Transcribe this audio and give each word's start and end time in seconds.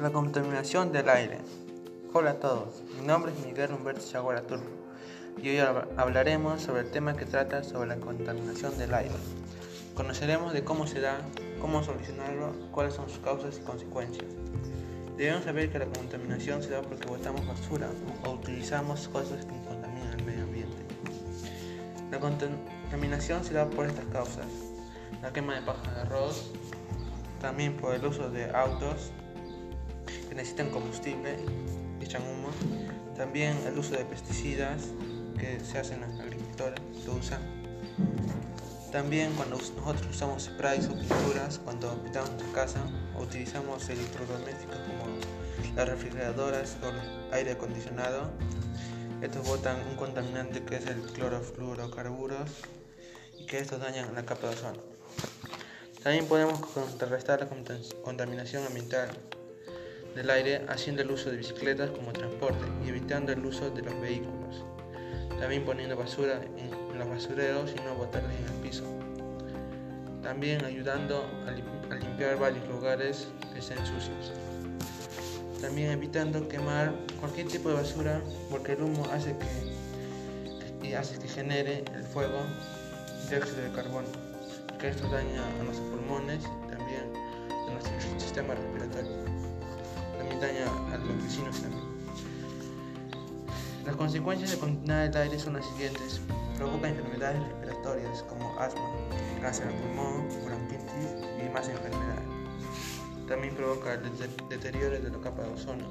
La 0.00 0.10
contaminación 0.10 0.92
del 0.92 1.10
aire. 1.10 1.36
Hola 2.14 2.30
a 2.30 2.40
todos, 2.40 2.82
mi 2.98 3.06
nombre 3.06 3.32
es 3.32 3.44
Miguel 3.44 3.70
Humberto 3.70 4.00
Chaguara 4.00 4.42
y 5.36 5.50
hoy 5.50 5.58
hablaremos 5.98 6.62
sobre 6.62 6.80
el 6.80 6.90
tema 6.90 7.18
que 7.18 7.26
trata 7.26 7.62
sobre 7.62 7.90
la 7.90 7.96
contaminación 7.96 8.78
del 8.78 8.94
aire. 8.94 9.14
Conoceremos 9.94 10.54
de 10.54 10.64
cómo 10.64 10.86
se 10.86 11.02
da, 11.02 11.18
cómo 11.60 11.84
solucionarlo, 11.84 12.50
cuáles 12.70 12.94
son 12.94 13.10
sus 13.10 13.18
causas 13.18 13.58
y 13.58 13.60
consecuencias. 13.60 14.24
Debemos 15.18 15.44
saber 15.44 15.70
que 15.70 15.80
la 15.80 15.86
contaminación 15.86 16.62
se 16.62 16.70
da 16.70 16.80
porque 16.80 17.06
botamos 17.06 17.46
basura 17.46 17.90
o 18.24 18.30
utilizamos 18.30 19.06
cosas 19.08 19.44
que 19.44 19.68
contaminan 19.68 20.18
el 20.18 20.24
medio 20.24 20.44
ambiente. 20.44 20.78
La 22.10 22.18
contaminación 22.18 23.44
se 23.44 23.52
da 23.52 23.68
por 23.68 23.84
estas 23.84 24.06
causas. 24.06 24.46
La 25.20 25.30
quema 25.30 25.56
de 25.56 25.60
paja 25.60 25.92
de 25.92 26.00
arroz, 26.00 26.52
también 27.42 27.76
por 27.76 27.94
el 27.94 28.02
uso 28.06 28.30
de 28.30 28.50
autos 28.50 29.12
que 30.30 30.36
necesitan 30.36 30.70
combustible, 30.70 31.34
echan 32.00 32.22
humo, 32.22 32.50
también 33.16 33.56
el 33.66 33.76
uso 33.76 33.96
de 33.96 34.04
pesticidas 34.04 34.84
que 35.36 35.58
se 35.58 35.78
hacen 35.78 36.04
en 36.04 36.16
la 36.16 36.22
agricultura, 36.22 36.74
lo 37.04 37.14
usan. 37.14 37.42
También 38.92 39.32
cuando 39.34 39.56
nosotros 39.56 40.06
usamos 40.08 40.44
sprays 40.44 40.86
o 40.86 40.96
pinturas, 40.96 41.58
cuando 41.58 42.00
pintamos 42.02 42.30
nuestra 42.30 42.52
casa, 42.52 42.80
utilizamos 43.20 43.88
electrodomésticos 43.88 44.76
como 44.76 45.74
las 45.74 45.88
refrigeradoras 45.88 46.76
o 46.84 46.88
el 46.88 47.34
aire 47.34 47.52
acondicionado, 47.52 48.30
estos 49.22 49.46
botan 49.46 49.76
un 49.88 49.96
contaminante 49.96 50.62
que 50.62 50.76
es 50.76 50.86
el 50.86 51.02
clorofluorocarburos 51.12 52.50
y 53.36 53.46
que 53.46 53.58
estos 53.58 53.80
dañan 53.80 54.14
la 54.14 54.24
capa 54.24 54.48
de 54.48 54.54
ozono. 54.54 54.78
También 56.04 56.26
podemos 56.26 56.60
contrarrestar 56.60 57.40
la 57.40 57.48
contaminación 58.04 58.64
ambiental 58.64 59.10
del 60.14 60.30
aire 60.30 60.64
haciendo 60.68 61.02
el 61.02 61.10
uso 61.10 61.30
de 61.30 61.36
bicicletas 61.36 61.90
como 61.90 62.12
transporte 62.12 62.64
y 62.84 62.88
evitando 62.88 63.32
el 63.32 63.44
uso 63.44 63.70
de 63.70 63.82
los 63.82 64.00
vehículos. 64.00 64.64
También 65.38 65.64
poniendo 65.64 65.96
basura 65.96 66.40
en 66.56 66.98
los 66.98 67.08
basureros 67.08 67.72
y 67.72 67.80
no 67.82 67.94
botarla 67.94 68.30
en 68.34 68.44
el 68.44 68.60
piso. 68.62 68.84
También 70.22 70.64
ayudando 70.64 71.24
a 71.46 71.94
limpiar 71.94 72.38
varios 72.38 72.66
lugares 72.68 73.28
que 73.52 73.60
estén 73.60 73.78
sucios. 73.78 74.32
También 75.60 75.90
evitando 75.90 76.48
quemar 76.48 76.94
cualquier 77.20 77.48
tipo 77.48 77.68
de 77.68 77.76
basura 77.76 78.22
porque 78.50 78.72
el 78.72 78.82
humo 78.82 79.06
hace 79.12 79.34
que, 80.80 80.96
hace 80.96 81.18
que 81.18 81.28
genere 81.28 81.84
el 81.94 82.02
fuego 82.02 82.40
dióxido 83.28 83.62
de 83.62 83.70
carbono 83.72 84.30
que 84.80 84.88
esto 84.88 85.06
daña 85.10 85.46
a 85.46 85.62
nuestros 85.62 85.88
pulmones 85.90 86.42
y 86.42 86.70
también 86.70 87.12
a 87.50 87.72
nuestro 87.72 88.18
sistema 88.18 88.54
respiratorio. 88.54 89.49
Las 93.86 93.94
consecuencias 93.94 94.50
de 94.50 94.58
contaminar 94.58 95.10
el 95.10 95.16
aire 95.16 95.38
son 95.38 95.54
las 95.54 95.66
siguientes. 95.66 96.20
Provoca 96.56 96.88
enfermedades 96.88 97.40
respiratorias 97.40 98.24
como 98.24 98.58
asma, 98.58 98.82
cáncer 99.40 99.68
de 99.68 99.74
pulmón, 99.74 100.26
bronquitis 100.44 101.26
y 101.38 101.48
más 101.54 101.68
enfermedades. 101.68 102.24
También 103.28 103.54
provoca 103.54 103.94
el 103.94 104.02
deterioro 104.48 105.00
de 105.00 105.08
la 105.08 105.20
capa 105.20 105.42
de 105.42 105.52
ozono. 105.52 105.86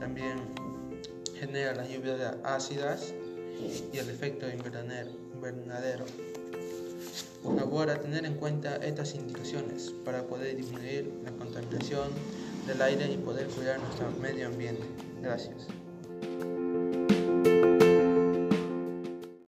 También 0.00 0.40
genera 1.38 1.74
las 1.74 1.88
lluvias 1.88 2.34
ácidas 2.42 3.14
y 3.92 3.96
el 3.96 4.10
efecto 4.10 4.46
invernadero. 4.50 6.04
Por 7.42 7.56
favor, 7.56 7.88
a 7.90 8.00
tener 8.00 8.26
en 8.26 8.34
cuenta 8.34 8.76
estas 8.76 9.14
indicaciones 9.14 9.94
para 10.04 10.26
poder 10.26 10.56
disminuir 10.56 11.12
la 11.24 11.30
contaminación 11.30 12.10
del 12.66 12.82
aire 12.82 13.12
y 13.12 13.16
poder 13.18 13.46
cuidar 13.48 13.78
nuestro 13.80 14.10
medio 14.20 14.46
ambiente. 14.48 14.82
Gracias. 15.22 15.68